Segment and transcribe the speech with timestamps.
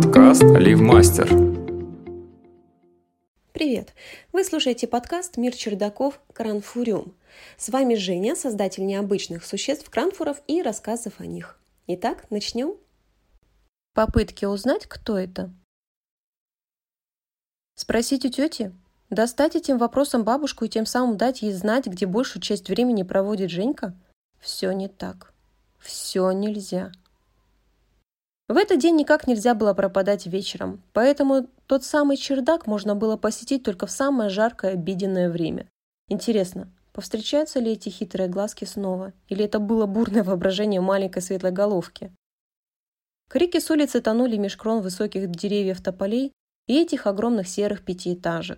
[0.00, 1.26] Подкаст Оливмастер.
[3.52, 3.92] Привет!
[4.32, 6.20] Вы слушаете подкаст «Мир чердаков.
[6.32, 7.16] Кранфуриум».
[7.56, 11.58] С вами Женя, создатель необычных существ кранфуров и рассказов о них.
[11.88, 12.76] Итак, начнем.
[13.92, 15.50] Попытки узнать, кто это.
[17.74, 18.72] Спросить у тети?
[19.10, 23.50] Достать этим вопросом бабушку и тем самым дать ей знать, где большую часть времени проводит
[23.50, 23.96] Женька?
[24.38, 25.34] Все не так.
[25.80, 26.92] Все нельзя.
[28.48, 33.62] В этот день никак нельзя было пропадать вечером, поэтому тот самый чердак можно было посетить
[33.62, 35.68] только в самое жаркое обеденное время.
[36.08, 42.10] Интересно, повстречаются ли эти хитрые глазки снова, или это было бурное воображение маленькой светлой головки?
[43.28, 46.32] Крики с улицы тонули меж крон высоких деревьев тополей
[46.66, 48.56] и этих огромных серых пятиэтажек.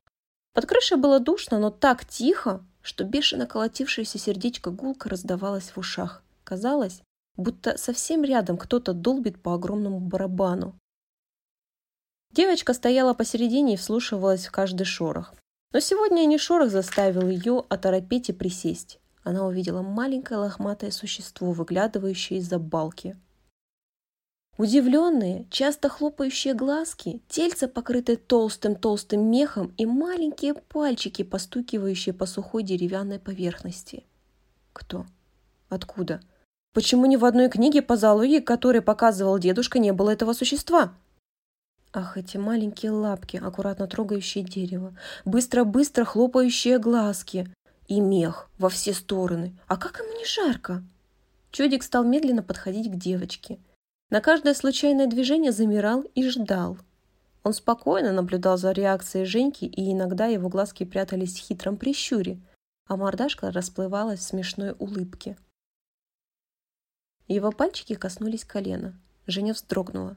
[0.54, 6.22] Под крышей было душно, но так тихо, что бешено колотившееся сердечко гулко раздавалось в ушах.
[6.44, 7.02] Казалось,
[7.40, 10.78] будто совсем рядом кто-то долбит по огромному барабану.
[12.32, 15.34] Девочка стояла посередине и вслушивалась в каждый шорох.
[15.72, 18.98] Но сегодня не шорох заставил ее оторопеть и присесть.
[19.22, 23.16] Она увидела маленькое лохматое существо, выглядывающее из-за балки.
[24.56, 33.18] Удивленные, часто хлопающие глазки, тельце, покрытое толстым-толстым мехом и маленькие пальчики, постукивающие по сухой деревянной
[33.18, 34.04] поверхности.
[34.72, 35.06] Кто?
[35.68, 36.20] Откуда?
[36.72, 40.94] Почему ни в одной книге по зоологии, которой показывал дедушка, не было этого существа?
[41.92, 47.52] Ах, эти маленькие лапки, аккуратно трогающие дерево, быстро-быстро хлопающие глазки
[47.88, 49.56] и мех во все стороны.
[49.66, 50.84] А как ему не жарко?
[51.50, 53.58] Чудик стал медленно подходить к девочке.
[54.08, 56.78] На каждое случайное движение замирал и ждал.
[57.42, 62.38] Он спокойно наблюдал за реакцией Женьки, и иногда его глазки прятались в хитром прищуре,
[62.86, 65.36] а мордашка расплывалась в смешной улыбке.
[67.30, 68.92] Его пальчики коснулись колена.
[69.28, 70.16] Женя вздрогнула.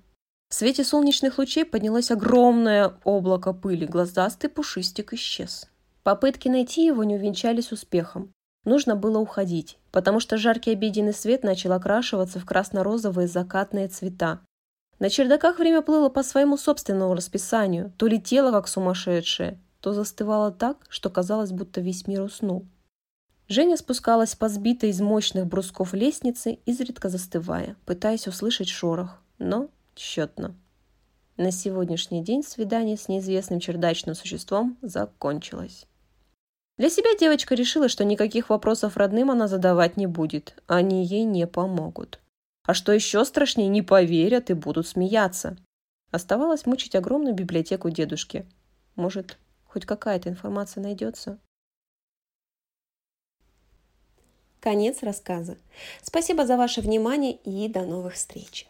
[0.50, 5.70] В свете солнечных лучей поднялось огромное облако пыли, глазастый пушистик исчез.
[6.02, 8.34] Попытки найти его не увенчались успехом.
[8.66, 14.40] Нужно было уходить, потому что жаркий обеденный свет начал окрашиваться в красно-розовые закатные цвета.
[14.98, 20.78] На чердаках время плыло по своему собственному расписанию, то летело как сумасшедшее, то застывало так,
[20.90, 22.66] что казалось, будто весь мир уснул.
[23.54, 30.56] Женя спускалась по сбитой из мощных брусков лестницы, изредка застывая, пытаясь услышать шорох, но тщетно.
[31.38, 35.86] На сегодняшний день свидание с неизвестным чердачным существом закончилось.
[36.80, 41.46] Для себя девочка решила, что никаких вопросов родным она задавать не будет, они ей не
[41.46, 42.20] помогут.
[42.66, 45.58] А что еще страшнее, не поверят и будут смеяться.
[46.10, 48.48] Оставалось мучить огромную библиотеку дедушки.
[48.96, 51.38] Может, хоть какая-то информация найдется?
[54.64, 55.58] Конец рассказа.
[56.02, 58.66] Спасибо за ваше внимание и до новых встреч.